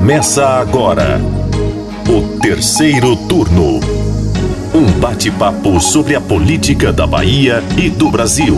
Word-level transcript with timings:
Começa 0.00 0.46
agora 0.46 1.20
o 2.08 2.40
terceiro 2.40 3.14
turno. 3.28 3.80
Um 4.74 4.98
bate-papo 4.98 5.78
sobre 5.78 6.16
a 6.16 6.20
política 6.22 6.90
da 6.90 7.06
Bahia 7.06 7.62
e 7.76 7.90
do 7.90 8.10
Brasil. 8.10 8.56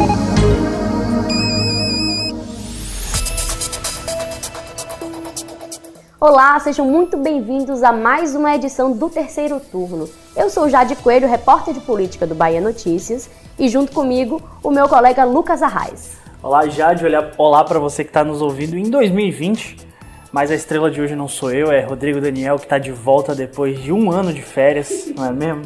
Olá, 6.21 6.61
sejam 6.61 6.87
muito 6.87 7.17
bem-vindos 7.17 7.83
a 7.83 7.91
mais 7.91 8.37
uma 8.37 8.55
edição 8.55 8.93
do 8.93 9.11
terceiro 9.11 9.59
turno. 9.59 10.09
Eu 10.37 10.49
sou 10.49 10.69
Jade 10.69 10.95
Coelho, 10.95 11.29
repórter 11.29 11.75
de 11.75 11.81
política 11.81 12.25
do 12.25 12.37
Bahia 12.37 12.61
Notícias, 12.61 13.29
e 13.59 13.69
junto 13.69 13.91
comigo 13.91 14.41
o 14.63 14.71
meu 14.71 14.89
colega 14.89 15.25
Lucas 15.25 15.61
Arraes. 15.61 16.13
Olá, 16.41 16.69
Jade, 16.69 17.05
olá 17.37 17.65
para 17.65 17.81
você 17.81 18.05
que 18.05 18.11
está 18.11 18.23
nos 18.23 18.41
ouvindo 18.41 18.79
em 18.79 18.89
2020 18.89 19.91
mas 20.33 20.51
a 20.51 20.55
estrela 20.55 20.91
de 20.91 21.01
hoje 21.01 21.15
não 21.15 21.29
sou 21.29 21.53
eu, 21.53 21.71
é 21.71 21.83
Rodrigo 21.83 22.21
Daniel, 22.21 22.57
que 22.57 22.65
está 22.65 22.79
de 22.79 22.91
volta 22.91 23.35
depois 23.35 23.81
de 23.81 23.93
um 23.93 24.11
ano 24.11 24.33
de 24.33 24.41
férias, 24.43 25.13
não 25.15 25.27
é 25.27 25.33
mesmo? 25.33 25.63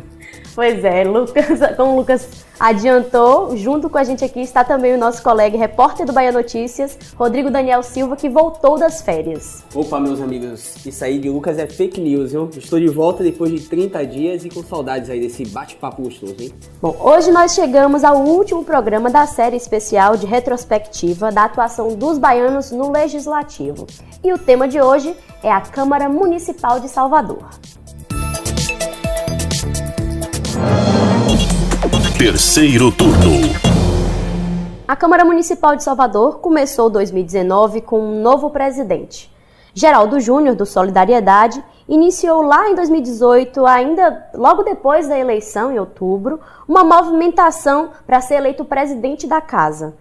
Pois 0.55 0.85
é, 0.85 1.05
Lucas, 1.05 1.61
como 1.77 1.93
o 1.93 1.97
Lucas 1.99 2.46
adiantou, 2.59 3.57
junto 3.57 3.89
com 3.89 3.99
a 3.99 4.05
gente 4.05 4.25
aqui 4.25 4.41
está 4.41 4.65
também 4.65 4.95
o 4.95 4.99
nosso 4.99 5.23
colega 5.23 5.57
e 5.57 5.59
repórter 5.59 6.07
do 6.07 6.13
Bahia 6.13 6.33
Notícias, 6.33 6.99
Rodrigo 7.17 7.51
Daniel 7.51 7.83
Silva, 7.83 8.17
que 8.17 8.29
voltou 8.29 8.79
das 8.79 9.01
férias. 9.01 9.65
Opa, 9.75 10.01
meus 10.01 10.21
amigos, 10.21 10.85
isso 10.85 11.05
aí 11.05 11.19
de 11.19 11.29
Lucas 11.29 11.59
é 11.59 11.67
fake 11.67 12.01
news, 12.01 12.33
viu? 12.33 12.49
Estou 12.57 12.79
de 12.81 12.89
volta 12.89 13.23
depois 13.23 13.51
de 13.51 13.61
30 13.61 14.07
dias 14.07 14.45
e 14.45 14.49
com 14.49 14.63
saudades 14.63 15.11
aí 15.11 15.21
desse 15.21 15.45
bate-papo 15.47 16.03
gostoso, 16.03 16.37
hein? 16.41 16.53
Bom, 16.81 16.97
hoje 17.01 17.31
nós 17.31 17.55
chegamos 17.55 18.05
ao 18.05 18.23
último 18.23 18.65
programa 18.65 19.11
da 19.11 19.27
série 19.27 19.57
especial 19.57 20.17
de 20.17 20.27
retrospectiva 20.27 21.31
da 21.31 21.45
atuação 21.45 21.95
dos 21.95 22.19
baianos 22.19 22.71
no 22.71 22.91
Legislativo. 22.91 23.87
E 24.23 24.33
o 24.33 24.39
tema 24.39 24.67
de 24.67 24.81
hoje 24.81 25.15
é 25.43 25.51
a 25.51 25.61
Câmara 25.61 26.09
Municipal 26.09 26.81
de 26.81 26.89
Salvador. 26.89 27.49
Terceiro 32.19 32.91
turno. 32.91 33.43
A 34.89 34.97
Câmara 34.97 35.23
Municipal 35.23 35.77
de 35.77 35.85
Salvador 35.85 36.39
começou 36.39 36.89
2019 36.89 37.83
com 37.83 38.01
um 38.01 38.23
novo 38.23 38.49
presidente. 38.49 39.31
Geraldo 39.75 40.19
Júnior, 40.19 40.57
do 40.57 40.65
Solidariedade, 40.65 41.63
iniciou 41.87 42.41
lá 42.41 42.71
em 42.71 42.75
2018, 42.75 43.67
ainda 43.67 44.31
logo 44.33 44.63
depois 44.63 45.07
da 45.07 45.19
eleição, 45.19 45.71
em 45.71 45.79
outubro, 45.79 46.41
uma 46.67 46.83
movimentação 46.83 47.91
para 48.07 48.23
ser 48.23 48.37
eleito 48.37 48.65
presidente 48.65 49.27
da 49.27 49.43
casa. 49.43 49.95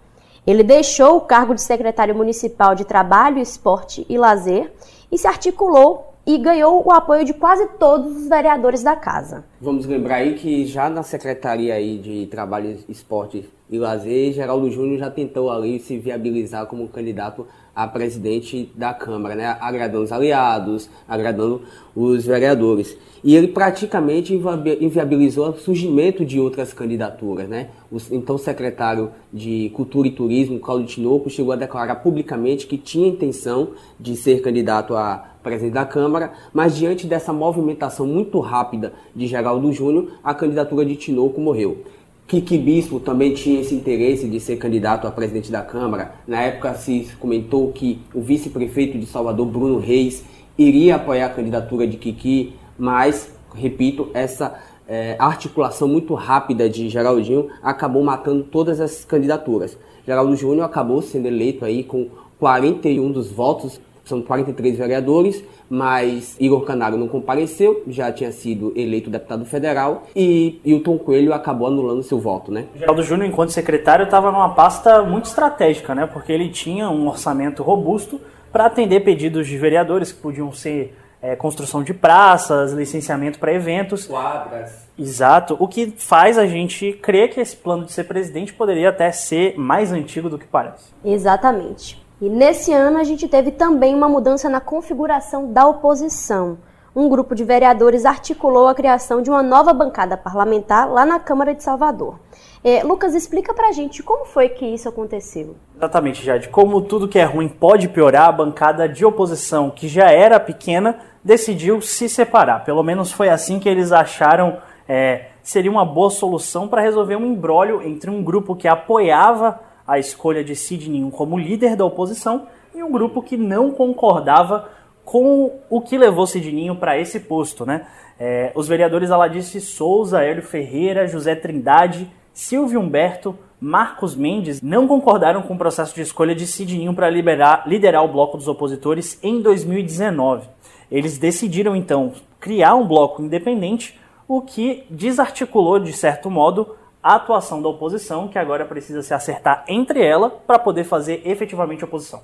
Ele 0.47 0.63
deixou 0.63 1.17
o 1.17 1.21
cargo 1.21 1.53
de 1.53 1.61
secretário 1.61 2.15
municipal 2.15 2.75
de 2.75 2.85
Trabalho, 2.85 3.39
Esporte 3.39 4.05
e 4.07 4.17
Lazer 4.17 4.71
e 5.11 5.17
se 5.17 5.27
articulou 5.27 6.14
e 6.25 6.37
ganhou 6.37 6.85
o 6.85 6.91
apoio 6.91 7.23
de 7.23 7.33
quase 7.33 7.67
todos 7.79 8.15
os 8.15 8.27
vereadores 8.27 8.81
da 8.81 8.95
casa. 8.95 9.45
Vamos 9.61 9.85
lembrar 9.85 10.15
aí 10.15 10.33
que 10.33 10.65
já 10.65 10.89
na 10.89 11.03
Secretaria 11.03 11.75
aí 11.75 11.97
de 11.97 12.25
Trabalho, 12.27 12.79
Esporte 12.89 13.47
e 13.69 13.77
Lazer, 13.77 14.31
Geraldo 14.31 14.69
Júnior 14.69 14.99
já 14.99 15.09
tentou 15.09 15.49
ali 15.49 15.79
se 15.79 15.97
viabilizar 15.97 16.67
como 16.67 16.87
candidato 16.87 17.47
a 17.75 17.87
presidente 17.87 18.71
da 18.73 18.93
Câmara, 18.93 19.35
né? 19.35 19.57
agradando 19.59 20.03
os 20.03 20.11
aliados, 20.11 20.89
agradando 21.07 21.61
os 21.95 22.25
vereadores. 22.25 22.97
E 23.23 23.35
ele 23.35 23.47
praticamente 23.47 24.39
inviabilizou 24.79 25.49
o 25.49 25.57
surgimento 25.57 26.23
de 26.23 26.39
outras 26.39 26.71
candidaturas. 26.71 27.49
Né? 27.49 27.69
O 27.91 27.97
então 28.11 28.37
secretário 28.37 29.11
de 29.33 29.71
Cultura 29.73 30.07
e 30.07 30.11
Turismo, 30.11 30.59
Claudio 30.59 30.87
Tinoco, 30.87 31.29
chegou 31.29 31.51
a 31.51 31.57
declarar 31.57 31.95
publicamente 31.95 32.67
que 32.67 32.77
tinha 32.77 33.09
intenção 33.09 33.71
de 33.99 34.15
ser 34.15 34.41
candidato 34.41 34.95
a 34.95 35.31
presidente 35.43 35.73
da 35.73 35.85
Câmara, 35.85 36.33
mas 36.53 36.77
diante 36.77 37.05
dessa 37.05 37.33
movimentação 37.33 38.07
muito 38.07 38.39
rápida 38.39 38.93
de 39.15 39.27
Geraldo 39.27 39.71
Júnior, 39.73 40.13
a 40.23 40.33
candidatura 40.33 40.85
de 40.85 40.95
Tinoco 40.95 41.41
morreu. 41.41 41.83
Kiki 42.27 42.57
Bispo 42.57 42.99
também 42.99 43.35
tinha 43.35 43.61
esse 43.61 43.75
interesse 43.75 44.27
de 44.27 44.39
ser 44.39 44.55
candidato 44.57 45.05
a 45.05 45.11
presidente 45.11 45.51
da 45.51 45.61
Câmara. 45.61 46.15
Na 46.27 46.41
época 46.41 46.73
se 46.73 47.07
comentou 47.19 47.71
que 47.71 47.99
o 48.15 48.21
vice-prefeito 48.21 48.97
de 48.97 49.05
Salvador, 49.05 49.45
Bruno 49.45 49.77
Reis, 49.77 50.23
iria 50.57 50.95
apoiar 50.95 51.27
a 51.27 51.29
candidatura 51.29 51.85
de 51.85 51.97
Kiki, 51.97 52.55
mas, 52.79 53.29
repito, 53.53 54.09
essa 54.11 54.59
é, 54.87 55.15
articulação 55.19 55.87
muito 55.87 56.15
rápida 56.15 56.67
de 56.67 56.89
Geraldinho 56.89 57.47
acabou 57.61 58.03
matando 58.03 58.43
todas 58.43 58.79
as 58.79 59.05
candidaturas. 59.05 59.77
Geraldo 60.03 60.35
Júnior 60.35 60.65
acabou 60.65 61.03
sendo 61.03 61.27
eleito 61.27 61.63
aí 61.63 61.83
com 61.83 62.09
41 62.39 63.11
dos 63.11 63.29
votos 63.31 63.79
são 64.05 64.21
43 64.21 64.77
vereadores, 64.77 65.43
mas 65.69 66.37
Igor 66.39 66.61
Canário 66.61 66.97
não 66.97 67.07
compareceu, 67.07 67.83
já 67.87 68.11
tinha 68.11 68.31
sido 68.31 68.71
eleito 68.75 69.09
deputado 69.09 69.43
federal 69.45 70.03
e 70.15 70.61
Hilton 70.63 70.97
Coelho 70.99 71.33
acabou 71.33 71.67
anulando 71.67 72.03
seu 72.03 72.19
voto, 72.19 72.51
né? 72.51 72.65
Geraldo 72.75 73.01
Júnior, 73.03 73.27
enquanto 73.27 73.49
secretário, 73.49 74.03
estava 74.05 74.31
numa 74.31 74.49
pasta 74.49 75.01
muito 75.01 75.25
estratégica, 75.25 75.95
né? 75.95 76.05
Porque 76.05 76.31
ele 76.31 76.49
tinha 76.49 76.89
um 76.89 77.07
orçamento 77.07 77.63
robusto 77.63 78.21
para 78.51 78.67
atender 78.67 79.01
pedidos 79.01 79.47
de 79.47 79.57
vereadores 79.57 80.11
que 80.11 80.21
podiam 80.21 80.51
ser 80.51 80.95
é, 81.21 81.35
construção 81.35 81.83
de 81.83 81.93
praças, 81.93 82.71
licenciamento 82.71 83.39
para 83.39 83.51
eventos. 83.51 84.05
Quadras. 84.05 84.87
Exato. 84.97 85.57
O 85.59 85.67
que 85.67 85.93
faz 85.97 86.37
a 86.37 86.45
gente 86.45 86.93
crer 86.93 87.31
que 87.31 87.39
esse 87.39 87.55
plano 87.55 87.85
de 87.85 87.91
ser 87.91 88.03
presidente 88.03 88.53
poderia 88.53 88.89
até 88.89 89.11
ser 89.11 89.57
mais 89.57 89.91
antigo 89.91 90.29
do 90.29 90.37
que 90.37 90.45
parece. 90.45 90.93
Exatamente. 91.03 92.04
E 92.21 92.29
nesse 92.29 92.71
ano 92.71 92.97
a 92.97 93.03
gente 93.03 93.27
teve 93.27 93.51
também 93.51 93.93
uma 93.93 94.07
mudança 94.07 94.49
na 94.49 94.61
configuração 94.61 95.51
da 95.51 95.67
oposição. 95.67 96.57
Um 96.95 97.09
grupo 97.09 97.35
de 97.35 97.43
vereadores 97.43 98.05
articulou 98.05 98.67
a 98.67 98.73
criação 98.73 99.21
de 99.21 99.29
uma 99.29 99.43
nova 99.43 99.73
bancada 99.73 100.15
parlamentar 100.15 100.89
lá 100.89 101.05
na 101.05 101.19
Câmara 101.19 101.53
de 101.53 101.61
Salvador. 101.61 102.17
É, 102.63 102.83
Lucas, 102.83 103.13
explica 103.13 103.53
pra 103.53 103.73
gente 103.73 104.01
como 104.01 104.25
foi 104.25 104.47
que 104.47 104.65
isso 104.65 104.87
aconteceu. 104.87 105.57
Exatamente, 105.75 106.23
Jade. 106.23 106.47
Como 106.47 106.81
tudo 106.81 107.07
que 107.07 107.19
é 107.19 107.25
ruim 107.25 107.49
pode 107.49 107.89
piorar, 107.89 108.29
a 108.29 108.31
bancada 108.31 108.87
de 108.87 109.05
oposição, 109.05 109.69
que 109.69 109.89
já 109.89 110.09
era 110.09 110.39
pequena, 110.39 110.97
decidiu 111.21 111.81
se 111.81 112.07
separar. 112.07 112.63
Pelo 112.63 112.81
menos 112.81 113.11
foi 113.11 113.27
assim 113.27 113.59
que 113.59 113.67
eles 113.67 113.91
acharam 113.91 114.57
é, 114.87 115.27
seria 115.43 115.69
uma 115.69 115.85
boa 115.85 116.09
solução 116.09 116.67
para 116.67 116.81
resolver 116.81 117.15
um 117.15 117.25
embrólio 117.25 117.81
entre 117.81 118.09
um 118.09 118.23
grupo 118.23 118.55
que 118.55 118.67
apoiava 118.67 119.59
a 119.87 119.99
escolha 119.99 120.43
de 120.43 120.55
Sidney 120.55 121.09
como 121.11 121.37
líder 121.37 121.75
da 121.75 121.85
oposição 121.85 122.47
e 122.73 122.83
um 122.83 122.91
grupo 122.91 123.21
que 123.21 123.37
não 123.37 123.71
concordava 123.71 124.69
com 125.03 125.59
o 125.69 125.79
que 125.79 125.97
levou 125.97 126.25
Sidninho 126.25 126.75
para 126.75 126.99
esse 126.99 127.19
posto. 127.19 127.65
Né? 127.65 127.85
É, 128.19 128.51
os 128.55 128.67
vereadores 128.67 129.11
Aladice 129.11 129.61
Souza, 129.61 130.23
Hélio 130.23 130.43
Ferreira, 130.43 131.07
José 131.07 131.35
Trindade, 131.35 132.11
Silvio 132.33 132.81
Humberto, 132.81 133.37
Marcos 133.61 134.15
Mendes 134.15 134.61
não 134.61 134.87
concordaram 134.87 135.41
com 135.41 135.53
o 135.53 135.57
processo 135.57 135.95
de 135.95 136.01
escolha 136.01 136.35
de 136.35 136.45
Sidninho 136.45 136.93
para 136.93 137.09
liderar 137.09 138.03
o 138.03 138.11
bloco 138.11 138.37
dos 138.37 138.47
opositores 138.47 139.17
em 139.23 139.41
2019. 139.41 140.47
Eles 140.91 141.17
decidiram 141.17 141.75
então 141.75 142.11
criar 142.39 142.75
um 142.75 142.87
bloco 142.87 143.21
independente, 143.21 143.99
o 144.27 144.41
que 144.41 144.83
desarticulou, 144.89 145.79
de 145.79 145.93
certo 145.93 146.29
modo, 146.29 146.75
a 147.05 147.17
atuação 147.17 147.61
da 147.61 147.69
oposição, 147.69 148.27
que 148.27 148.39
agora 148.39 148.65
precisa 148.65 149.03
se 149.03 149.13
acertar 149.13 149.63
entre 149.67 150.03
ela 150.03 150.27
para 150.27 150.57
poder 150.57 150.85
fazer 150.85 151.21
efetivamente 151.23 151.85
oposição. 151.85 152.23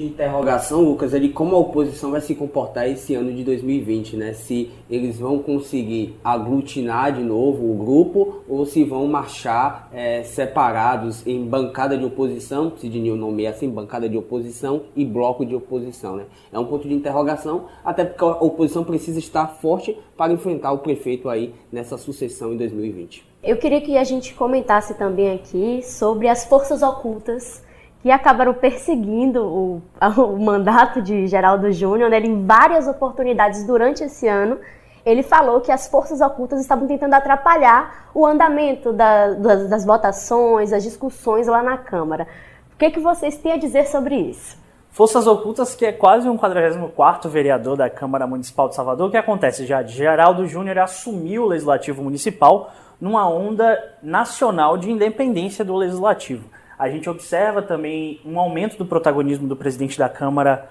De 0.00 0.06
interrogação, 0.06 0.80
Lucas, 0.80 1.12
é 1.12 1.18
de 1.18 1.28
como 1.28 1.54
a 1.54 1.58
oposição 1.58 2.12
vai 2.12 2.22
se 2.22 2.34
comportar 2.34 2.88
esse 2.88 3.14
ano 3.14 3.30
de 3.30 3.44
2020, 3.44 4.16
né? 4.16 4.32
Se 4.32 4.70
eles 4.88 5.18
vão 5.18 5.40
conseguir 5.40 6.16
aglutinar 6.24 7.12
de 7.12 7.22
novo 7.22 7.70
o 7.70 7.74
grupo 7.74 8.36
ou 8.48 8.64
se 8.64 8.82
vão 8.82 9.06
marchar 9.06 9.90
é, 9.92 10.22
separados 10.22 11.26
em 11.26 11.44
bancada 11.44 11.98
de 11.98 12.04
oposição, 12.06 12.72
se 12.78 12.88
de 12.88 12.98
nomeia 12.98 13.50
assim, 13.50 13.68
bancada 13.68 14.08
de 14.08 14.16
oposição 14.16 14.84
e 14.96 15.04
bloco 15.04 15.44
de 15.44 15.54
oposição, 15.54 16.16
né? 16.16 16.24
É 16.50 16.58
um 16.58 16.64
ponto 16.64 16.88
de 16.88 16.94
interrogação, 16.94 17.66
até 17.84 18.02
porque 18.02 18.24
a 18.24 18.42
oposição 18.42 18.82
precisa 18.82 19.18
estar 19.18 19.48
forte 19.48 19.98
para 20.16 20.32
enfrentar 20.32 20.72
o 20.72 20.78
prefeito 20.78 21.28
aí 21.28 21.52
nessa 21.70 21.98
sucessão 21.98 22.54
em 22.54 22.56
2020. 22.56 23.22
Eu 23.42 23.58
queria 23.58 23.82
que 23.82 23.98
a 23.98 24.04
gente 24.04 24.32
comentasse 24.32 24.94
também 24.94 25.30
aqui 25.30 25.82
sobre 25.82 26.26
as 26.26 26.46
forças 26.46 26.80
ocultas 26.80 27.68
que 28.02 28.10
acabaram 28.10 28.54
perseguindo 28.54 29.44
o, 29.44 29.82
o 30.16 30.38
mandato 30.38 31.02
de 31.02 31.26
Geraldo 31.26 31.70
Júnior 31.70 32.10
né? 32.10 32.18
em 32.20 32.46
várias 32.46 32.88
oportunidades 32.88 33.64
durante 33.66 34.04
esse 34.04 34.26
ano. 34.26 34.58
Ele 35.04 35.22
falou 35.22 35.60
que 35.60 35.72
as 35.72 35.88
forças 35.88 36.20
ocultas 36.20 36.60
estavam 36.60 36.86
tentando 36.86 37.14
atrapalhar 37.14 38.10
o 38.14 38.26
andamento 38.26 38.92
da, 38.92 39.30
das, 39.30 39.68
das, 39.68 39.84
votações, 39.84 40.72
as 40.72 40.82
discussões 40.82 41.46
lá 41.46 41.62
na 41.62 41.78
Câmara. 41.78 42.26
O 42.74 42.76
que, 42.76 42.86
é 42.86 42.90
que 42.90 43.00
vocês 43.00 43.36
têm 43.38 43.52
a 43.52 43.56
dizer 43.56 43.86
sobre 43.86 44.14
isso? 44.16 44.58
Forças 44.90 45.26
Ocultas, 45.26 45.74
que 45.74 45.86
é 45.86 45.92
quase 45.92 46.28
um 46.28 46.36
44 46.36 47.30
vereador 47.30 47.76
da 47.76 47.88
Câmara 47.88 48.26
Municipal 48.26 48.68
de 48.68 48.74
Salvador. 48.74 49.08
O 49.08 49.10
que 49.10 49.16
acontece, 49.16 49.64
já? 49.64 49.82
Geraldo 49.82 50.46
Júnior 50.46 50.78
assumiu 50.78 51.44
o 51.44 51.46
Legislativo 51.46 52.02
Municipal 52.02 52.72
numa 53.00 53.28
onda 53.28 53.78
nacional 54.02 54.76
de 54.76 54.90
independência 54.90 55.64
do 55.64 55.76
legislativo. 55.76 56.50
A 56.80 56.88
gente 56.88 57.10
observa 57.10 57.60
também 57.60 58.22
um 58.24 58.40
aumento 58.40 58.78
do 58.78 58.86
protagonismo 58.86 59.46
do 59.46 59.54
presidente 59.54 59.98
da 59.98 60.08
Câmara 60.08 60.66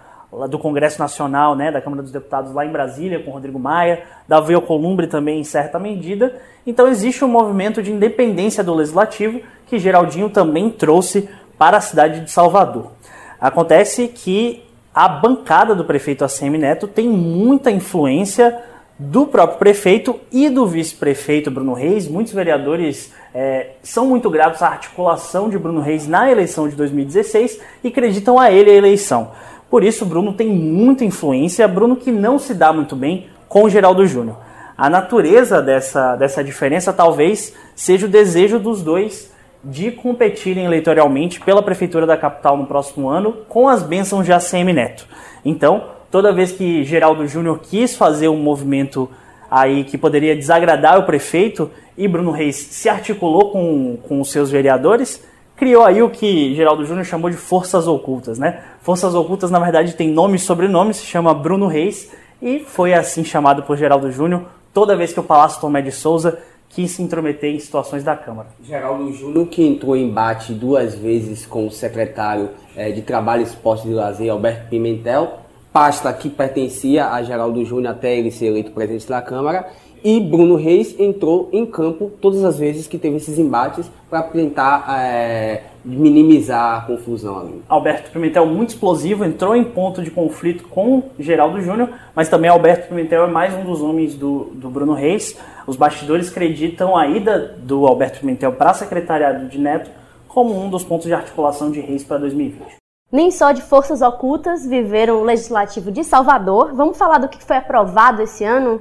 do 0.49 0.57
Congresso 0.57 0.97
Nacional, 0.97 1.55
né, 1.55 1.71
da 1.71 1.79
Câmara 1.79 2.01
dos 2.01 2.11
Deputados 2.11 2.51
lá 2.51 2.65
em 2.65 2.71
Brasília, 2.71 3.21
com 3.21 3.29
Rodrigo 3.29 3.59
Maia, 3.59 4.01
Davi 4.27 4.55
Alcolumbre 4.55 5.05
também 5.05 5.39
em 5.39 5.43
certa 5.43 5.77
medida. 5.77 6.35
Então 6.65 6.87
existe 6.87 7.23
um 7.23 7.27
movimento 7.27 7.83
de 7.83 7.91
independência 7.91 8.63
do 8.63 8.73
Legislativo 8.73 9.39
que 9.67 9.77
Geraldinho 9.77 10.31
também 10.31 10.71
trouxe 10.71 11.29
para 11.59 11.77
a 11.77 11.81
cidade 11.81 12.21
de 12.21 12.31
Salvador. 12.31 12.91
Acontece 13.39 14.07
que 14.07 14.63
a 14.91 15.07
bancada 15.07 15.75
do 15.75 15.85
prefeito 15.85 16.25
ACM 16.25 16.57
Neto 16.57 16.87
tem 16.87 17.07
muita 17.07 17.69
influência 17.69 18.59
do 18.99 19.25
próprio 19.25 19.57
prefeito 19.57 20.19
e 20.29 20.49
do 20.49 20.67
vice-prefeito 20.67 21.49
Bruno 21.49 21.71
Reis. 21.71 22.05
Muitos 22.05 22.33
vereadores 22.33 23.13
é, 23.33 23.71
são 23.81 24.05
muito 24.05 24.29
gratos 24.29 24.61
à 24.61 24.67
articulação 24.67 25.49
de 25.49 25.57
Bruno 25.57 25.79
Reis 25.79 26.05
na 26.05 26.29
eleição 26.29 26.67
de 26.67 26.75
2016 26.75 27.61
e 27.81 27.87
acreditam 27.87 28.37
a 28.37 28.51
ele 28.51 28.69
a 28.69 28.75
eleição. 28.75 29.31
Por 29.69 29.85
isso, 29.85 30.05
Bruno 30.05 30.33
tem 30.33 30.49
muita 30.49 31.05
influência. 31.05 31.65
Bruno 31.65 31.95
que 31.95 32.11
não 32.11 32.37
se 32.37 32.53
dá 32.53 32.73
muito 32.73 32.93
bem 32.93 33.27
com 33.47 33.69
Geraldo 33.69 34.05
Júnior. 34.05 34.37
A 34.77 34.89
natureza 34.89 35.61
dessa, 35.61 36.17
dessa 36.17 36.43
diferença 36.43 36.91
talvez 36.91 37.53
seja 37.75 38.05
o 38.05 38.09
desejo 38.09 38.59
dos 38.59 38.81
dois 38.81 39.31
de 39.63 39.91
competirem 39.91 40.65
eleitoralmente 40.65 41.39
pela 41.39 41.61
prefeitura 41.61 42.05
da 42.05 42.17
capital 42.17 42.57
no 42.57 42.65
próximo 42.65 43.09
ano 43.09 43.33
com 43.47 43.67
as 43.67 43.81
bênçãos 43.83 44.25
de 44.25 44.33
ACM 44.33 44.73
Neto. 44.73 45.07
Então, 45.43 45.98
toda 46.11 46.33
vez 46.33 46.51
que 46.51 46.83
Geraldo 46.83 47.27
Júnior 47.27 47.59
quis 47.59 47.95
fazer 47.95 48.27
um 48.27 48.37
movimento 48.37 49.09
aí 49.49 49.83
que 49.83 49.97
poderia 49.97 50.35
desagradar 50.35 50.99
o 50.99 51.03
prefeito 51.03 51.71
e 51.97 52.07
Bruno 52.07 52.31
Reis 52.31 52.55
se 52.55 52.87
articulou 52.87 53.51
com, 53.51 53.97
com 54.07 54.21
os 54.21 54.31
seus 54.31 54.51
vereadores, 54.51 55.23
criou 55.55 55.83
aí 55.83 56.01
o 56.01 56.09
que 56.09 56.55
Geraldo 56.55 56.85
Júnior 56.85 57.05
chamou 57.05 57.29
de 57.29 57.35
forças 57.35 57.87
ocultas, 57.87 58.39
né? 58.39 58.61
Forças 58.81 59.13
ocultas, 59.13 59.51
na 59.51 59.59
verdade, 59.59 59.93
tem 59.93 60.09
nome 60.09 60.35
e 60.35 60.39
sobrenome, 60.39 60.93
se 60.93 61.05
chama 61.05 61.33
Bruno 61.33 61.67
Reis 61.67 62.11
e 62.41 62.59
foi 62.59 62.93
assim 62.93 63.23
chamado 63.23 63.63
por 63.63 63.75
Geraldo 63.75 64.11
Júnior 64.11 64.43
toda 64.73 64.95
vez 64.95 65.11
que 65.11 65.19
o 65.19 65.23
Palácio 65.23 65.59
Tomé 65.59 65.81
de 65.81 65.91
Souza 65.91 66.39
quis 66.69 66.91
se 66.91 67.01
intrometer 67.01 67.53
em 67.53 67.59
situações 67.59 68.03
da 68.03 68.15
Câmara. 68.15 68.49
Geraldo 68.63 69.11
Júnior, 69.11 69.47
que 69.47 69.65
entrou 69.65 69.95
em 69.95 70.07
embate 70.07 70.53
duas 70.53 70.95
vezes 70.95 71.45
com 71.45 71.67
o 71.67 71.71
secretário 71.71 72.51
é, 72.75 72.91
de 72.91 73.01
Trabalho, 73.01 73.41
Esporte 73.41 73.87
e 73.87 73.93
Lazer, 73.93 74.31
Alberto 74.31 74.69
Pimentel, 74.69 75.39
pasta 75.71 76.11
que 76.13 76.29
pertencia 76.29 77.09
a 77.09 77.21
Geraldo 77.21 77.63
Júnior 77.63 77.93
até 77.93 78.17
ele 78.17 78.31
ser 78.31 78.47
eleito 78.47 78.71
presidente 78.71 79.07
da 79.07 79.21
Câmara, 79.21 79.67
e 80.03 80.19
Bruno 80.19 80.55
Reis 80.55 80.97
entrou 80.97 81.49
em 81.51 81.65
campo 81.65 82.11
todas 82.21 82.43
as 82.43 82.57
vezes 82.57 82.87
que 82.87 82.97
teve 82.97 83.17
esses 83.17 83.37
embates 83.37 83.89
para 84.09 84.23
tentar 84.23 84.85
é, 84.97 85.63
minimizar 85.83 86.77
a 86.77 86.81
confusão 86.81 87.39
ali. 87.39 87.61
Alberto 87.67 88.09
Pimentel 88.11 88.45
muito 88.45 88.69
explosivo, 88.69 89.25
entrou 89.25 89.55
em 89.55 89.63
ponto 89.63 90.01
de 90.01 90.09
conflito 90.09 90.63
com 90.69 91.03
Geraldo 91.19 91.61
Júnior, 91.61 91.89
mas 92.15 92.29
também 92.29 92.49
Alberto 92.49 92.87
Pimentel 92.87 93.25
é 93.25 93.27
mais 93.27 93.53
um 93.53 93.63
dos 93.63 93.81
homens 93.81 94.15
do, 94.15 94.51
do 94.53 94.69
Bruno 94.69 94.93
Reis. 94.93 95.37
Os 95.67 95.75
bastidores 95.75 96.29
acreditam 96.29 96.95
a 96.95 97.05
ida 97.07 97.55
do 97.59 97.85
Alberto 97.85 98.21
Pimentel 98.21 98.53
para 98.53 98.71
a 98.71 98.73
secretariado 98.73 99.49
de 99.49 99.57
Neto 99.57 99.89
como 100.29 100.57
um 100.57 100.69
dos 100.69 100.83
pontos 100.83 101.07
de 101.07 101.13
articulação 101.13 101.71
de 101.71 101.81
Reis 101.81 102.03
para 102.03 102.19
2020. 102.19 102.79
Nem 103.11 103.31
só 103.31 103.51
de 103.51 103.61
forças 103.63 104.03
ocultas 104.03 104.65
viveram 104.65 105.21
o 105.21 105.23
Legislativo 105.23 105.91
de 105.91 106.03
Salvador. 106.03 106.75
Vamos 106.75 106.95
falar 106.95 107.17
do 107.17 107.27
que 107.27 107.43
foi 107.43 107.57
aprovado 107.57 108.21
esse 108.21 108.43
ano? 108.43 108.79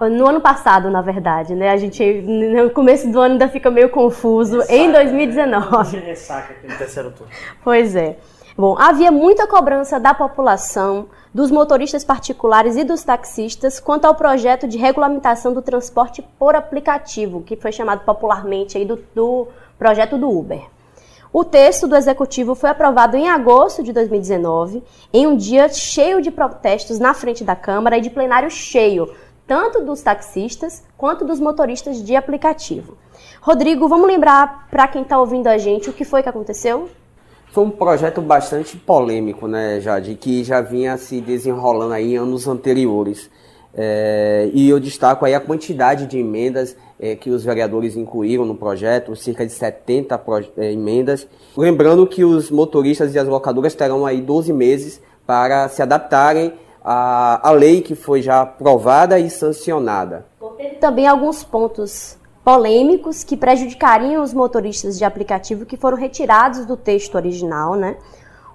No 0.00 0.26
ano 0.26 0.40
passado, 0.40 0.90
na 0.90 1.02
verdade, 1.02 1.54
né? 1.54 1.70
A 1.70 1.76
gente 1.76 2.02
no 2.22 2.70
começo 2.70 3.08
do 3.12 3.20
ano 3.20 3.34
ainda 3.34 3.48
fica 3.48 3.70
meio 3.70 3.90
confuso. 3.90 4.56
Ressaca, 4.56 4.74
em 4.74 4.90
2019. 4.90 5.96
Né? 5.98 6.02
Ressaca 6.06 6.54
aqui 6.54 6.66
no 6.66 6.76
terceiro 6.76 7.12
turno. 7.12 7.30
Pois 7.62 7.94
é. 7.94 8.16
Bom, 8.56 8.76
havia 8.78 9.12
muita 9.12 9.46
cobrança 9.46 10.00
da 10.00 10.12
população, 10.12 11.08
dos 11.32 11.50
motoristas 11.50 12.04
particulares 12.04 12.76
e 12.76 12.84
dos 12.84 13.04
taxistas 13.04 13.78
quanto 13.78 14.06
ao 14.06 14.14
projeto 14.14 14.66
de 14.66 14.76
regulamentação 14.76 15.52
do 15.52 15.62
transporte 15.62 16.22
por 16.38 16.54
aplicativo, 16.54 17.42
que 17.42 17.56
foi 17.56 17.70
chamado 17.70 18.04
popularmente 18.04 18.76
aí 18.76 18.84
do, 18.84 18.98
do 19.14 19.46
projeto 19.78 20.18
do 20.18 20.28
Uber. 20.28 20.62
O 21.32 21.44
texto 21.44 21.88
do 21.88 21.96
executivo 21.96 22.54
foi 22.54 22.68
aprovado 22.68 23.16
em 23.16 23.26
agosto 23.26 23.82
de 23.82 23.90
2019, 23.90 24.82
em 25.10 25.26
um 25.26 25.34
dia 25.34 25.66
cheio 25.70 26.20
de 26.20 26.30
protestos 26.30 26.98
na 26.98 27.14
frente 27.14 27.42
da 27.42 27.56
Câmara 27.56 27.96
e 27.96 28.02
de 28.02 28.10
plenário 28.10 28.50
cheio, 28.50 29.10
tanto 29.46 29.82
dos 29.82 30.02
taxistas 30.02 30.84
quanto 30.94 31.24
dos 31.24 31.40
motoristas 31.40 32.04
de 32.04 32.14
aplicativo. 32.14 32.98
Rodrigo, 33.40 33.88
vamos 33.88 34.06
lembrar 34.06 34.68
para 34.70 34.86
quem 34.86 35.00
está 35.00 35.18
ouvindo 35.18 35.46
a 35.46 35.56
gente 35.56 35.88
o 35.88 35.92
que 35.94 36.04
foi 36.04 36.22
que 36.22 36.28
aconteceu? 36.28 36.90
Foi 37.50 37.64
um 37.64 37.70
projeto 37.70 38.20
bastante 38.20 38.76
polêmico, 38.76 39.48
né, 39.48 39.80
Jade, 39.80 40.14
que 40.16 40.44
já 40.44 40.60
vinha 40.60 40.98
se 40.98 41.18
desenrolando 41.22 41.94
aí 41.94 42.12
em 42.12 42.18
anos 42.18 42.46
anteriores. 42.46 43.30
É, 43.74 44.50
e 44.52 44.68
eu 44.68 44.78
destaco 44.78 45.24
aí 45.24 45.34
a 45.34 45.40
quantidade 45.40 46.06
de 46.06 46.18
emendas 46.18 46.76
é, 47.00 47.16
que 47.16 47.30
os 47.30 47.42
vereadores 47.42 47.96
incluíram 47.96 48.44
no 48.44 48.54
projeto, 48.54 49.16
cerca 49.16 49.46
de 49.46 49.52
70 49.52 50.20
é, 50.58 50.72
emendas. 50.72 51.26
Lembrando 51.56 52.06
que 52.06 52.24
os 52.24 52.50
motoristas 52.50 53.14
e 53.14 53.18
as 53.18 53.26
locadoras 53.26 53.74
terão 53.74 54.04
aí 54.04 54.20
12 54.20 54.52
meses 54.52 55.00
para 55.26 55.68
se 55.68 55.80
adaptarem 55.82 56.52
a, 56.84 57.48
a 57.48 57.50
lei 57.52 57.80
que 57.80 57.94
foi 57.94 58.20
já 58.20 58.42
aprovada 58.42 59.18
e 59.18 59.30
sancionada. 59.30 60.26
Teve 60.56 60.76
também 60.76 61.06
alguns 61.06 61.42
pontos 61.42 62.18
polêmicos 62.44 63.24
que 63.24 63.36
prejudicariam 63.36 64.22
os 64.22 64.34
motoristas 64.34 64.98
de 64.98 65.04
aplicativo 65.04 65.64
que 65.64 65.76
foram 65.76 65.96
retirados 65.96 66.66
do 66.66 66.76
texto 66.76 67.14
original, 67.14 67.76
né? 67.76 67.96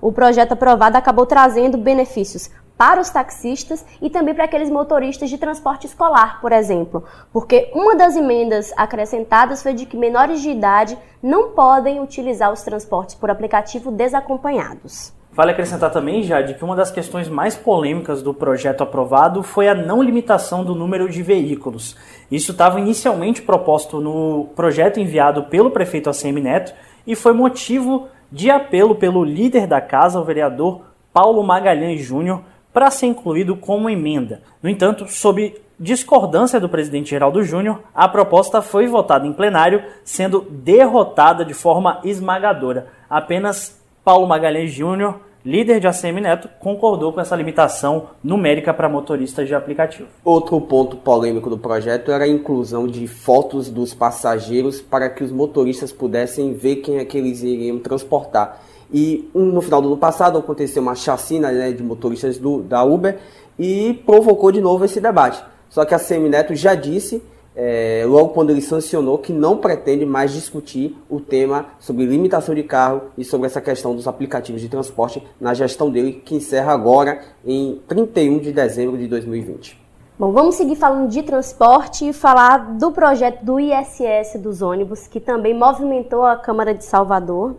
O 0.01 0.11
projeto 0.11 0.51
aprovado 0.51 0.97
acabou 0.97 1.25
trazendo 1.25 1.77
benefícios 1.77 2.49
para 2.77 3.01
os 3.01 3.09
taxistas 3.09 3.83
e 4.01 4.09
também 4.09 4.35
para 4.35 4.45
aqueles 4.45 4.69
motoristas 4.69 5.29
de 5.29 5.37
transporte 5.37 5.87
escolar, 5.87 6.39
por 6.39 6.51
exemplo, 6.51 7.03
porque 7.33 7.71
uma 7.73 7.95
das 7.95 8.15
emendas 8.15 8.71
acrescentadas 8.77 9.63
foi 9.63 9.73
de 9.73 9.85
que 9.85 9.97
menores 9.97 10.41
de 10.41 10.49
idade 10.49 10.97
não 11.21 11.49
podem 11.51 11.99
utilizar 11.99 12.53
os 12.53 12.61
transportes 12.61 13.15
por 13.15 13.31
aplicativo 13.31 13.91
desacompanhados. 13.91 15.15
Vale 15.37 15.51
acrescentar 15.51 15.91
também, 15.91 16.23
Jade, 16.23 16.55
que 16.55 16.65
uma 16.65 16.75
das 16.75 16.89
questões 16.89 17.29
mais 17.29 17.55
polêmicas 17.55 18.23
do 18.23 18.33
projeto 18.33 18.81
aprovado 18.81 19.43
foi 19.43 19.67
a 19.67 19.75
não 19.75 20.01
limitação 20.01 20.63
do 20.63 20.73
número 20.73 21.07
de 21.07 21.21
veículos. 21.21 21.95
Isso 22.31 22.53
estava 22.53 22.79
inicialmente 22.79 23.43
proposto 23.43 24.01
no 24.01 24.47
projeto 24.55 24.99
enviado 24.99 25.43
pelo 25.43 25.69
prefeito 25.69 26.09
ACM 26.09 26.41
Neto 26.41 26.73
e 27.05 27.15
foi 27.15 27.33
motivo 27.33 28.07
de 28.31 28.49
apelo 28.49 28.95
pelo 28.95 29.23
líder 29.23 29.67
da 29.67 29.79
casa, 29.79 30.19
o 30.19 30.23
vereador 30.23 30.81
Paulo 31.13 31.43
Magalhães 31.43 32.01
Júnior, 32.01 32.41
para 32.77 32.91
ser 32.91 33.07
incluído 33.07 33.55
como 33.55 33.89
emenda. 33.89 34.43
No 34.61 34.69
entanto, 34.69 35.07
sob 35.07 35.59
discordância 35.79 36.59
do 36.59 36.69
presidente 36.69 37.09
Geraldo 37.09 37.41
Júnior, 37.41 37.81
a 37.91 38.07
proposta 38.07 38.61
foi 38.61 38.85
votada 38.85 39.25
em 39.25 39.33
plenário, 39.33 39.83
sendo 40.03 40.41
derrotada 40.41 41.43
de 41.43 41.55
forma 41.55 41.99
esmagadora. 42.03 42.85
Apenas 43.09 43.81
Paulo 44.05 44.27
Magalhães 44.27 44.71
Júnior 44.71 45.21
líder 45.47 45.79
de 45.79 45.87
ACM 45.87 46.19
Neto, 46.19 46.49
concordou 46.59 47.13
com 47.13 47.21
essa 47.21 47.33
limitação 47.33 48.07
numérica 48.21 48.73
para 48.73 48.89
motoristas 48.89 49.47
de 49.47 49.55
aplicativo. 49.55 50.09
Outro 50.21 50.59
ponto 50.59 50.97
polêmico 50.97 51.49
do 51.49 51.57
projeto 51.57 52.11
era 52.11 52.25
a 52.25 52.27
inclusão 52.27 52.85
de 52.85 53.07
fotos 53.07 53.69
dos 53.69 53.93
passageiros 53.93 54.81
para 54.81 55.09
que 55.09 55.23
os 55.23 55.31
motoristas 55.31 55.93
pudessem 55.93 56.53
ver 56.53 56.77
quem 56.77 56.97
é 56.97 57.05
que 57.05 57.17
eles 57.17 57.43
iriam 57.43 57.79
transportar. 57.79 58.61
E 58.91 59.29
no 59.33 59.61
final 59.61 59.81
do 59.81 59.87
ano 59.89 59.97
passado 59.97 60.37
aconteceu 60.37 60.81
uma 60.81 60.95
chacina 60.95 61.51
né, 61.51 61.71
de 61.71 61.83
motoristas 61.83 62.37
do, 62.37 62.61
da 62.61 62.83
Uber 62.83 63.17
e 63.59 64.01
provocou 64.05 64.51
de 64.51 64.61
novo 64.61 64.85
esse 64.85 65.01
debate. 65.01 65.43
Só 65.69 65.83
que 65.83 65.93
a 65.93 65.97
ACM 65.97 66.29
Neto 66.29 66.55
já 66.55 66.73
disse 66.75 67.21
é, 67.59 68.03
logo 68.05 68.29
quando 68.29 68.51
ele 68.51 68.61
sancionou 68.61 69.17
que 69.17 69.33
não 69.33 69.57
pretende 69.57 70.05
mais 70.05 70.31
discutir 70.31 70.95
o 71.09 71.19
tema 71.19 71.65
sobre 71.79 72.05
limitação 72.05 72.53
de 72.53 72.61
carro 72.61 73.05
e 73.17 73.25
sobre 73.25 73.47
essa 73.47 73.59
questão 73.59 73.95
dos 73.95 74.07
aplicativos 74.07 74.61
de 74.61 74.69
transporte 74.69 75.23
na 75.41 75.55
gestão 75.55 75.89
dele, 75.89 76.21
que 76.23 76.35
encerra 76.35 76.71
agora 76.71 77.19
em 77.43 77.81
31 77.87 78.37
de 78.37 78.51
dezembro 78.51 78.95
de 78.95 79.07
2020. 79.07 79.87
Bom, 80.19 80.31
vamos 80.31 80.55
seguir 80.55 80.75
falando 80.75 81.09
de 81.09 81.23
transporte 81.23 82.09
e 82.09 82.13
falar 82.13 82.77
do 82.77 82.91
projeto 82.91 83.43
do 83.43 83.59
ISS 83.59 84.39
dos 84.39 84.61
ônibus, 84.61 85.07
que 85.07 85.19
também 85.19 85.55
movimentou 85.55 86.23
a 86.23 86.35
Câmara 86.35 86.75
de 86.75 86.85
Salvador. 86.85 87.55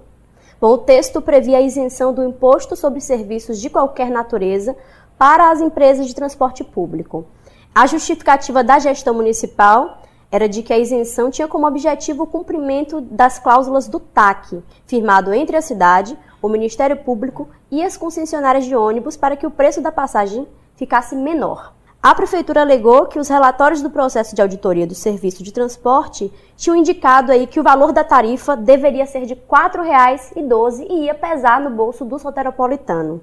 Bom, 0.61 0.73
o 0.73 0.79
texto 0.79 1.21
previa 1.23 1.59
a 1.59 1.61
isenção 1.61 2.13
do 2.13 2.25
imposto 2.25 2.75
sobre 2.75 3.01
serviços 3.01 3.61
de 3.61 3.71
qualquer 3.71 4.11
natureza 4.11 4.77
para 5.17 5.53
as 5.53 5.61
empresas 5.61 6.07
de 6.07 6.15
transporte 6.15 6.65
público. 6.65 7.27
A 7.73 7.87
justificativa 7.87 8.65
da 8.65 8.81
gestão 8.81 9.15
municipal 9.15 10.03
era 10.33 10.49
de 10.49 10.65
que 10.65 10.73
a 10.73 10.79
isenção 10.79 11.31
tinha 11.31 11.47
como 11.47 11.67
objetivo 11.67 12.25
o 12.25 12.27
cumprimento 12.27 13.01
das 13.01 13.39
cláusulas 13.39 13.87
do 13.87 14.01
TAC, 14.01 14.61
firmado 14.85 15.33
entre 15.33 15.57
a 15.57 15.63
cidade, 15.63 16.19
o 16.43 16.49
Ministério 16.49 16.97
Público 16.97 17.49
e 17.71 17.81
as 17.83 17.97
concessionárias 17.97 18.65
de 18.65 18.75
ônibus 18.75 19.17
para 19.17 19.37
que 19.37 19.47
o 19.47 19.51
preço 19.53 19.81
da 19.81 19.93
passagem 19.93 20.47
ficasse 20.75 21.15
menor. 21.15 21.73
A 22.01 22.15
prefeitura 22.15 22.61
alegou 22.61 23.07
que 23.07 23.19
os 23.19 23.29
relatórios 23.29 23.83
do 23.83 23.91
processo 23.91 24.35
de 24.35 24.41
auditoria 24.41 24.87
do 24.87 24.95
serviço 24.95 25.43
de 25.43 25.53
transporte 25.53 26.33
tinham 26.57 26.77
indicado 26.77 27.33
aí 27.33 27.45
que 27.45 27.59
o 27.59 27.63
valor 27.63 27.93
da 27.93 28.05
tarifa 28.05 28.57
deveria 28.57 29.05
ser 29.05 29.27
de 29.27 29.35
R$ 29.35 29.43
4,12 29.49 30.87
e 30.89 31.07
ia 31.07 31.15
pesar 31.15 31.61
no 31.61 31.71
bolso 31.71 32.05
do 32.05 32.17
soteropolitano. 32.17 33.21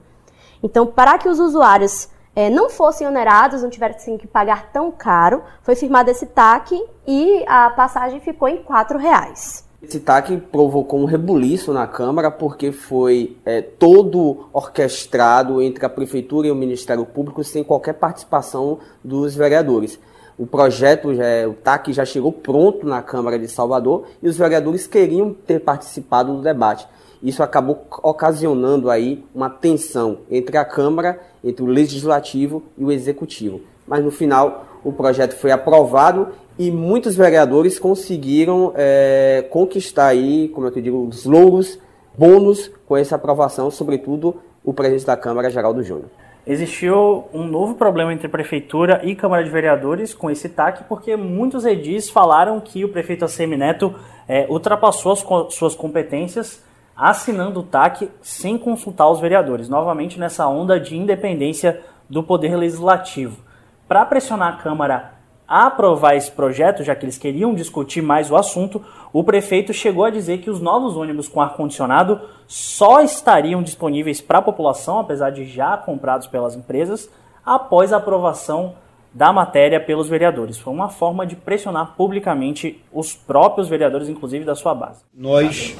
Então, 0.61 0.85
para 0.85 1.17
que 1.17 1.29
os 1.29 1.39
usuários 1.39 2.09
é, 2.35 2.49
não 2.49 2.69
fossem 2.69 3.07
onerados, 3.07 3.63
não 3.63 3.69
tivessem 3.69 4.17
que 4.17 4.27
pagar 4.27 4.69
tão 4.73 4.91
caro, 4.91 5.41
foi 5.61 5.75
firmado 5.75 6.11
esse 6.11 6.25
TAC 6.25 6.77
e 7.07 7.45
a 7.47 7.69
passagem 7.69 8.19
ficou 8.19 8.49
em 8.49 8.57
R$ 8.57 8.97
reais. 8.99 9.65
Esse 9.87 9.99
TAC 9.99 10.37
provocou 10.51 10.99
um 10.99 11.05
rebuliço 11.05 11.71
na 11.71 11.85
Câmara 11.85 12.31
porque 12.31 12.71
foi 12.71 13.37
é, 13.45 13.61
todo 13.61 14.47
orquestrado 14.51 15.61
entre 15.61 15.85
a 15.85 15.89
Prefeitura 15.89 16.47
e 16.47 16.51
o 16.51 16.55
Ministério 16.55 17.05
Público 17.05 17.43
sem 17.43 17.63
qualquer 17.63 17.93
participação 17.93 18.79
dos 19.03 19.35
vereadores. 19.35 19.99
O 20.39 20.47
projeto, 20.47 21.13
já, 21.13 21.47
o 21.47 21.53
TAC 21.53 21.93
já 21.93 22.03
chegou 22.03 22.31
pronto 22.31 22.87
na 22.87 23.03
Câmara 23.03 23.37
de 23.37 23.47
Salvador 23.47 24.05
e 24.23 24.27
os 24.27 24.35
vereadores 24.35 24.87
queriam 24.87 25.33
ter 25.33 25.59
participado 25.59 26.35
do 26.35 26.41
debate. 26.41 26.87
Isso 27.21 27.43
acabou 27.43 27.85
ocasionando 28.01 28.89
aí 28.89 29.23
uma 29.35 29.51
tensão 29.51 30.21
entre 30.31 30.57
a 30.57 30.65
Câmara, 30.65 31.21
entre 31.43 31.63
o 31.63 31.67
Legislativo 31.67 32.63
e 32.75 32.83
o 32.83 32.91
Executivo. 32.91 33.61
Mas 33.87 34.03
no 34.03 34.09
final 34.09 34.65
o 34.83 34.91
projeto 34.91 35.33
foi 35.33 35.51
aprovado 35.51 36.29
e 36.57 36.71
muitos 36.71 37.15
vereadores 37.15 37.77
conseguiram 37.77 38.73
é, 38.75 39.45
conquistar 39.49 40.07
aí, 40.07 40.49
como 40.49 40.67
é 40.67 40.69
eu 40.69 40.81
digo, 40.81 41.07
os 41.07 41.25
louros, 41.25 41.79
bônus 42.17 42.71
com 42.87 42.95
essa 42.95 43.15
aprovação, 43.15 43.69
sobretudo 43.69 44.37
o 44.63 44.73
presidente 44.73 45.05
da 45.05 45.17
Câmara, 45.17 45.49
Geraldo 45.49 45.83
Júnior. 45.83 46.09
Existiu 46.47 47.25
um 47.33 47.43
novo 47.43 47.73
problema 47.73 48.13
entre 48.13 48.27
Prefeitura 48.27 49.01
e 49.03 49.15
Câmara 49.15 49.43
de 49.43 49.49
Vereadores 49.49 50.13
com 50.13 50.29
esse 50.29 50.47
TAC, 50.47 50.83
porque 50.87 51.15
muitos 51.15 51.65
edis 51.65 52.09
falaram 52.09 52.59
que 52.59 52.85
o 52.85 52.89
prefeito 52.89 53.25
Assemineto 53.25 53.95
é, 54.27 54.45
ultrapassou 54.47 55.11
as, 55.11 55.53
suas 55.53 55.75
competências 55.75 56.63
assinando 56.95 57.59
o 57.59 57.63
TAC 57.63 58.09
sem 58.21 58.57
consultar 58.57 59.09
os 59.09 59.19
vereadores, 59.19 59.67
novamente 59.67 60.19
nessa 60.19 60.47
onda 60.47 60.79
de 60.79 60.95
independência 60.95 61.81
do 62.07 62.23
Poder 62.23 62.55
Legislativo. 62.55 63.43
Para 63.87 64.05
pressionar 64.05 64.53
a 64.53 64.57
Câmara 64.57 65.14
aprovar 65.47 66.15
esse 66.15 66.31
projeto, 66.31 66.83
já 66.83 66.95
que 66.95 67.05
eles 67.05 67.17
queriam 67.17 67.53
discutir 67.53 68.01
mais 68.01 68.31
o 68.31 68.35
assunto, 68.35 68.81
o 69.13 69.23
prefeito 69.23 69.73
chegou 69.73 70.03
a 70.03 70.09
dizer 70.09 70.39
que 70.39 70.49
os 70.49 70.59
novos 70.59 70.97
ônibus 70.97 71.27
com 71.27 71.39
ar-condicionado 71.39 72.19
só 72.47 73.01
estariam 73.01 73.61
disponíveis 73.61 74.21
para 74.21 74.39
a 74.39 74.41
população, 74.41 74.99
apesar 74.99 75.29
de 75.29 75.45
já 75.45 75.77
comprados 75.77 76.27
pelas 76.27 76.55
empresas, 76.55 77.09
após 77.45 77.93
a 77.93 77.97
aprovação 77.97 78.73
da 79.13 79.31
matéria 79.31 79.79
pelos 79.79 80.09
vereadores. 80.09 80.57
Foi 80.57 80.73
uma 80.73 80.89
forma 80.89 81.25
de 81.25 81.35
pressionar 81.37 81.93
publicamente 81.95 82.81
os 82.91 83.13
próprios 83.13 83.69
vereadores, 83.69 84.09
inclusive 84.09 84.43
da 84.43 84.55
sua 84.55 84.75
base. 84.75 85.03
Nós 85.13 85.73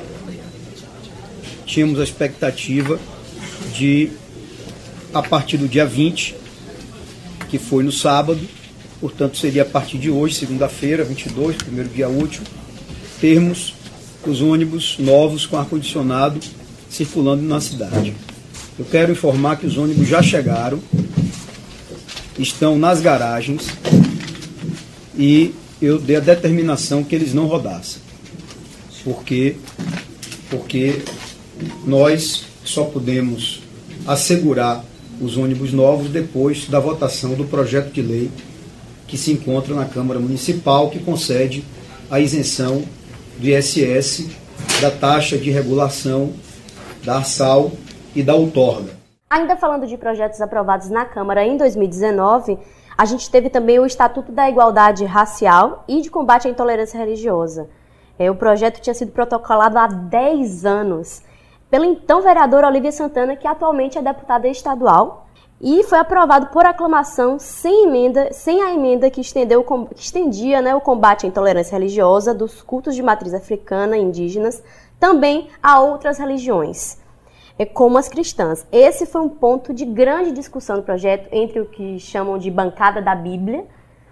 tínhamos 1.66 2.00
a 2.00 2.04
expectativa 2.04 2.98
de, 3.74 4.12
a 5.14 5.22
partir 5.22 5.58
do 5.58 5.68
dia 5.68 5.86
20, 5.86 6.38
que 7.50 7.60
foi 7.60 7.84
no 7.84 7.92
sábado, 7.92 8.40
portanto 9.00 9.38
seria 9.38 9.64
a 9.64 9.66
partir 9.66 9.98
de 9.98 10.10
hoje, 10.10 10.36
segunda-feira, 10.36 11.04
22, 11.04 11.58
primeiro 11.58 11.90
dia 11.90 12.08
útil, 12.10 12.42
termos 13.20 13.74
os 14.26 14.42
ônibus 14.42 14.98
novos 15.00 15.46
com 15.46 15.58
ar-condicionado 15.58 16.40
circulando 16.90 17.44
na 17.44 17.60
cidade. 17.60 18.14
Eu 18.78 18.86
quero 18.86 19.12
informar 19.12 19.58
que 19.58 19.66
os 19.66 19.78
ônibus 19.78 20.08
já 20.08 20.22
chegaram, 20.22 20.80
estão 22.38 22.78
nas 22.78 23.02
garagens 23.02 23.68
e 25.18 25.54
eu 25.82 26.00
dei 26.00 26.18
a 26.18 26.22
determinação 26.22 27.04
que 27.04 27.16
eles 27.16 27.34
não 27.34 27.46
rodassem. 27.46 28.02
Porque, 29.04 29.56
porque 30.50 31.02
nós 31.86 32.44
só 32.64 32.86
podemos 32.86 33.62
assegurar 34.08 34.84
os 35.22 35.38
ônibus 35.38 35.72
novos 35.72 36.10
depois 36.10 36.68
da 36.68 36.80
votação 36.80 37.34
do 37.34 37.46
projeto 37.46 37.94
de 37.94 38.02
lei 38.02 38.30
que 39.08 39.18
se 39.18 39.32
encontra 39.32 39.74
na 39.76 39.86
Câmara 39.86 40.20
Municipal, 40.20 40.90
que 40.90 41.00
concede 41.00 41.64
a 42.10 42.20
isenção 42.20 42.84
do 43.38 43.48
ISS, 43.48 44.30
da 44.82 44.92
taxa 44.92 45.38
de 45.38 45.52
regulação, 45.52 46.34
da 47.04 47.18
ARSAL 47.18 47.72
e 48.16 48.24
da 48.24 48.34
outorga. 48.34 48.94
Ainda 49.30 49.56
falando 49.58 49.86
de 49.86 49.98
projetos 49.98 50.42
aprovados 50.42 50.90
na 50.90 51.06
Câmara 51.06 51.46
em 51.46 51.58
2019, 51.58 52.58
a 52.98 53.06
gente 53.06 53.30
teve 53.30 53.50
também 53.50 53.80
o 53.80 53.86
Estatuto 53.86 54.32
da 54.32 54.50
Igualdade 54.50 55.04
Racial 55.04 55.84
e 55.88 56.02
de 56.02 56.10
Combate 56.10 56.48
à 56.48 56.52
Intolerância 56.52 56.98
Religiosa. 56.98 57.70
É, 58.18 58.32
o 58.32 58.36
projeto 58.36 58.80
tinha 58.80 58.94
sido 58.94 59.12
protocolado 59.12 59.78
há 59.78 59.88
10 59.88 60.66
anos 60.66 61.22
pela 61.70 61.86
então 61.86 62.22
vereadora 62.22 62.68
Olivia 62.68 62.92
Santana, 62.92 63.36
que 63.36 63.48
atualmente 63.48 63.98
é 63.98 64.02
deputada 64.02 64.48
estadual, 64.48 65.25
e 65.68 65.84
foi 65.84 65.98
aprovado 65.98 66.50
por 66.50 66.64
aclamação 66.64 67.40
sem 67.40 67.88
emenda, 67.88 68.32
sem 68.32 68.62
a 68.62 68.72
emenda 68.72 69.10
que, 69.10 69.20
estendeu, 69.20 69.64
que 69.64 70.00
estendia 70.00 70.62
né, 70.62 70.76
o 70.76 70.80
combate 70.80 71.26
à 71.26 71.28
intolerância 71.28 71.76
religiosa 71.76 72.36
dos 72.36 72.62
cultos 72.62 72.94
de 72.94 73.02
matriz 73.02 73.34
africana 73.34 73.98
e 73.98 74.02
indígenas 74.04 74.62
também 75.00 75.48
a 75.64 75.80
outras 75.80 76.20
religiões, 76.20 77.00
é, 77.58 77.66
como 77.66 77.98
as 77.98 78.08
cristãs. 78.08 78.68
Esse 78.72 79.08
foi 79.08 79.22
um 79.22 79.30
ponto 79.30 79.74
de 79.74 79.86
grande 79.86 80.32
discussão 80.34 80.78
no 80.78 80.84
projeto 80.84 81.30
entre 81.32 81.60
o 81.60 81.66
que 81.66 81.98
chamam 81.98 82.38
de 82.38 82.52
bancada 82.52 83.02
da 83.02 83.16
Bíblia, 83.16 83.66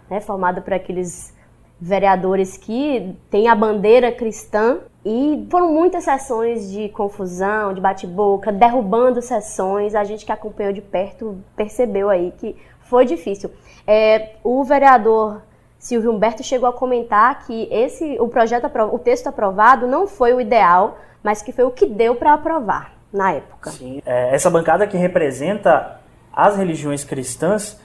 né, 0.09 0.19
formada 0.19 0.59
por 0.59 0.73
aqueles 0.73 1.35
vereadores 1.79 2.57
que 2.57 3.15
têm 3.29 3.47
a 3.47 3.53
bandeira 3.53 4.11
cristã 4.11 4.79
e 5.05 5.45
foram 5.49 5.71
muitas 5.71 6.05
sessões 6.05 6.71
de 6.71 6.87
confusão, 6.89 7.73
de 7.73 7.81
bate-boca, 7.81 8.51
derrubando 8.51 9.21
sessões. 9.21 9.95
A 9.95 10.03
gente 10.03 10.25
que 10.25 10.31
acompanhou 10.31 10.71
de 10.71 10.81
perto 10.81 11.37
percebeu 11.55 12.09
aí 12.09 12.33
que 12.37 12.55
foi 12.81 13.05
difícil. 13.05 13.51
É, 13.85 14.35
o 14.43 14.63
vereador 14.63 15.41
Silvio 15.77 16.11
Humberto 16.11 16.41
chegou 16.43 16.69
a 16.69 16.73
comentar 16.73 17.45
que 17.45 17.67
esse, 17.69 18.17
o 18.19 18.29
projeto, 18.29 18.71
o 18.93 18.97
texto 18.97 19.27
aprovado 19.27 19.85
não 19.85 20.07
foi 20.07 20.33
o 20.33 20.39
ideal, 20.39 20.97
mas 21.21 21.41
que 21.41 21.51
foi 21.51 21.65
o 21.65 21.71
que 21.71 21.85
deu 21.85 22.15
para 22.15 22.33
aprovar 22.33 22.93
na 23.11 23.33
época. 23.33 23.71
Sim, 23.71 24.01
é, 24.05 24.33
essa 24.33 24.49
bancada 24.49 24.87
que 24.87 24.95
representa 24.95 25.99
as 26.31 26.55
religiões 26.55 27.03
cristãs 27.03 27.77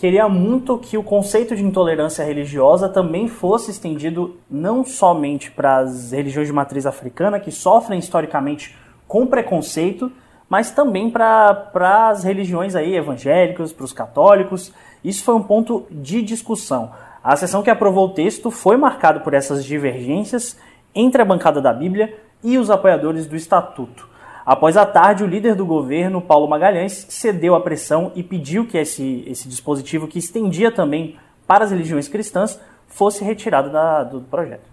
queria 0.00 0.26
muito 0.30 0.78
que 0.78 0.96
o 0.96 1.02
conceito 1.02 1.54
de 1.54 1.62
intolerância 1.62 2.24
religiosa 2.24 2.88
também 2.88 3.28
fosse 3.28 3.70
estendido 3.70 4.38
não 4.50 4.82
somente 4.82 5.50
para 5.50 5.76
as 5.76 6.10
religiões 6.10 6.48
de 6.48 6.54
matriz 6.54 6.86
africana, 6.86 7.38
que 7.38 7.52
sofrem 7.52 7.98
historicamente 7.98 8.74
com 9.06 9.26
preconceito, 9.26 10.10
mas 10.48 10.70
também 10.70 11.10
para 11.10 12.08
as 12.08 12.24
religiões 12.24 12.74
aí 12.74 12.96
evangélicas, 12.96 13.74
para 13.74 13.84
os 13.84 13.92
católicos. 13.92 14.72
Isso 15.04 15.22
foi 15.22 15.34
um 15.34 15.42
ponto 15.42 15.86
de 15.90 16.22
discussão. 16.22 16.92
A 17.22 17.36
sessão 17.36 17.62
que 17.62 17.68
aprovou 17.68 18.06
o 18.06 18.14
texto 18.14 18.50
foi 18.50 18.78
marcada 18.78 19.20
por 19.20 19.34
essas 19.34 19.62
divergências 19.62 20.58
entre 20.94 21.20
a 21.20 21.26
bancada 21.26 21.60
da 21.60 21.74
Bíblia 21.74 22.16
e 22.42 22.56
os 22.56 22.70
apoiadores 22.70 23.26
do 23.26 23.36
Estatuto. 23.36 24.08
Após 24.44 24.76
a 24.76 24.86
tarde, 24.86 25.22
o 25.22 25.26
líder 25.26 25.54
do 25.54 25.66
governo, 25.66 26.20
Paulo 26.20 26.48
Magalhães, 26.48 27.06
cedeu 27.08 27.54
à 27.54 27.60
pressão 27.60 28.12
e 28.14 28.22
pediu 28.22 28.66
que 28.66 28.78
esse, 28.78 29.24
esse 29.26 29.48
dispositivo, 29.48 30.08
que 30.08 30.18
estendia 30.18 30.70
também 30.70 31.16
para 31.46 31.64
as 31.64 31.70
religiões 31.70 32.08
cristãs, 32.08 32.58
fosse 32.86 33.22
retirado 33.22 33.70
da, 33.70 34.02
do 34.02 34.20
projeto. 34.22 34.70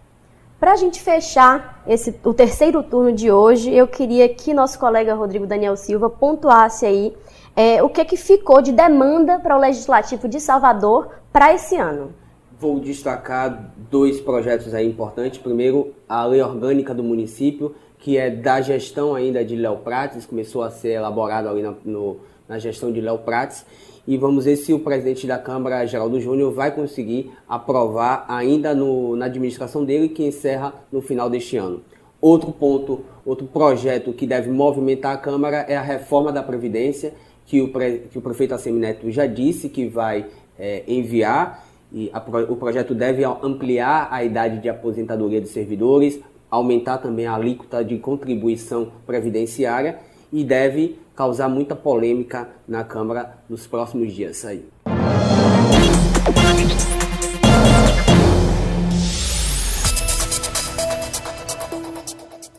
Para 0.59 0.73
a 0.73 0.75
gente 0.75 0.99
fechar 1.01 1.83
esse, 1.85 2.19
o 2.23 2.33
terceiro 2.33 2.81
turno 2.81 3.11
de 3.11 3.31
hoje, 3.31 3.71
eu 3.71 3.87
queria 3.87 4.27
que 4.27 4.53
nosso 4.53 4.79
colega 4.79 5.13
Rodrigo 5.13 5.45
Daniel 5.45 5.75
Silva 5.75 6.09
pontuasse 6.09 6.83
aí 6.83 7.15
é, 7.55 7.81
o 7.83 7.89
que, 7.89 8.03
que 8.03 8.17
ficou 8.17 8.61
de 8.61 8.71
demanda 8.71 9.39
para 9.39 9.55
o 9.55 9.59
Legislativo 9.59 10.27
de 10.27 10.39
Salvador 10.39 11.09
para 11.31 11.53
esse 11.53 11.75
ano. 11.75 12.11
Vou 12.59 12.79
destacar 12.79 13.71
dois 13.91 14.19
projetos 14.19 14.73
aí 14.73 14.87
importantes. 14.87 15.37
Primeiro, 15.37 15.93
a 16.09 16.25
lei 16.25 16.41
orgânica 16.41 16.91
do 16.91 17.03
município, 17.03 17.75
que 17.99 18.17
é 18.17 18.29
da 18.29 18.61
gestão 18.61 19.15
ainda 19.15 19.43
de 19.43 19.55
Léo 19.55 19.77
Prates, 19.77 20.25
começou 20.25 20.61
a 20.61 20.69
ser 20.69 20.93
elaborado 20.93 21.49
ali 21.49 21.61
na, 21.61 21.73
no, 21.83 22.17
na 22.47 22.59
gestão 22.59 22.91
de 22.91 23.01
Léo 23.01 23.19
Prates. 23.19 23.65
E 24.07 24.15
vamos 24.17 24.45
ver 24.45 24.55
se 24.55 24.71
o 24.71 24.79
presidente 24.79 25.27
da 25.27 25.37
Câmara, 25.37 25.85
Geraldo 25.85 26.19
Júnior, 26.19 26.53
vai 26.53 26.73
conseguir 26.73 27.31
aprovar 27.47 28.25
ainda 28.29 28.73
no, 28.73 29.17
na 29.17 29.25
administração 29.25 29.83
dele, 29.83 30.07
que 30.07 30.23
encerra 30.23 30.73
no 30.91 31.01
final 31.01 31.29
deste 31.29 31.57
ano. 31.57 31.81
Outro 32.21 32.51
ponto, 32.51 33.01
outro 33.25 33.45
projeto 33.45 34.13
que 34.13 34.25
deve 34.25 34.49
movimentar 34.49 35.13
a 35.13 35.17
Câmara 35.17 35.65
é 35.67 35.75
a 35.75 35.81
reforma 35.81 36.31
da 36.31 36.41
Previdência, 36.41 37.13
que 37.45 37.61
o, 37.61 37.67
pre, 37.67 38.03
que 38.09 38.17
o 38.17 38.21
prefeito 38.21 38.53
Assemineto 38.53 39.11
já 39.11 39.25
disse 39.25 39.67
que 39.67 39.87
vai 39.87 40.25
é, 40.57 40.83
enviar. 40.87 41.65
E 41.91 42.09
a, 42.13 42.19
o 42.49 42.55
projeto 42.55 42.95
deve 42.95 43.23
ampliar 43.25 44.07
a 44.09 44.23
idade 44.23 44.59
de 44.59 44.69
aposentadoria 44.69 45.41
dos 45.41 45.51
servidores, 45.51 46.19
aumentar 46.57 46.97
também 46.97 47.25
a 47.25 47.35
alíquota 47.35 47.83
de 47.83 47.97
contribuição 47.97 48.91
previdenciária 49.05 49.99
e 50.31 50.43
deve 50.43 50.99
causar 51.15 51.49
muita 51.49 51.75
polêmica 51.75 52.49
na 52.67 52.83
Câmara 52.83 53.37
nos 53.49 53.65
próximos 53.65 54.13
dias 54.13 54.45
aí. 54.45 54.65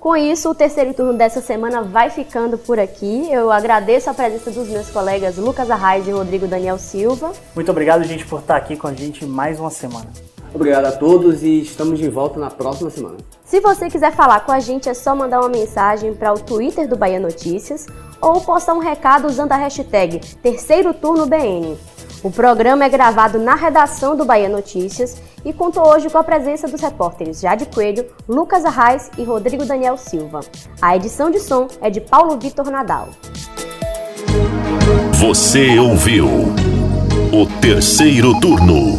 Com 0.00 0.16
isso, 0.16 0.48
o 0.48 0.54
terceiro 0.54 0.94
turno 0.94 1.12
dessa 1.12 1.42
semana 1.42 1.82
vai 1.82 2.08
ficando 2.08 2.56
por 2.56 2.78
aqui. 2.78 3.30
Eu 3.30 3.52
agradeço 3.52 4.08
a 4.08 4.14
presença 4.14 4.50
dos 4.50 4.66
meus 4.66 4.88
colegas 4.88 5.36
Lucas 5.36 5.70
Arraes 5.70 6.08
e 6.08 6.10
Rodrigo 6.12 6.46
Daniel 6.46 6.78
Silva. 6.78 7.32
Muito 7.54 7.70
obrigado, 7.70 8.02
gente, 8.04 8.24
por 8.24 8.40
estar 8.40 8.56
aqui 8.56 8.74
com 8.74 8.86
a 8.86 8.94
gente 8.94 9.26
mais 9.26 9.60
uma 9.60 9.70
semana. 9.70 10.06
Obrigado 10.54 10.86
a 10.86 10.92
todos 10.92 11.42
e 11.42 11.60
estamos 11.60 11.98
de 11.98 12.08
volta 12.08 12.40
na 12.40 12.48
próxima 12.48 12.88
semana. 12.88 13.18
Se 13.48 13.60
você 13.60 13.88
quiser 13.88 14.12
falar 14.12 14.40
com 14.40 14.52
a 14.52 14.60
gente, 14.60 14.90
é 14.90 14.94
só 14.94 15.16
mandar 15.16 15.40
uma 15.40 15.48
mensagem 15.48 16.12
para 16.12 16.34
o 16.34 16.38
Twitter 16.38 16.86
do 16.86 16.98
Bahia 16.98 17.18
Notícias 17.18 17.86
ou 18.20 18.42
postar 18.42 18.74
um 18.74 18.78
recado 18.78 19.26
usando 19.26 19.52
a 19.52 19.56
hashtag 19.56 20.20
Terceiro 20.42 20.92
Turno 20.92 21.24
BN. 21.24 21.74
O 22.22 22.30
programa 22.30 22.84
é 22.84 22.90
gravado 22.90 23.38
na 23.38 23.54
redação 23.54 24.14
do 24.14 24.26
Bahia 24.26 24.50
Notícias 24.50 25.16
e 25.46 25.54
contou 25.54 25.88
hoje 25.88 26.10
com 26.10 26.18
a 26.18 26.24
presença 26.24 26.68
dos 26.68 26.82
repórteres 26.82 27.40
Jade 27.40 27.64
Coelho, 27.64 28.04
Lucas 28.28 28.66
Arraes 28.66 29.10
e 29.16 29.24
Rodrigo 29.24 29.64
Daniel 29.64 29.96
Silva. 29.96 30.40
A 30.82 30.94
edição 30.94 31.30
de 31.30 31.40
som 31.40 31.68
é 31.80 31.88
de 31.88 32.02
Paulo 32.02 32.38
Vitor 32.38 32.70
Nadal. 32.70 33.08
Você 35.14 35.78
ouviu 35.78 36.26
o 37.32 37.46
Terceiro 37.62 38.38
Turno, 38.40 38.98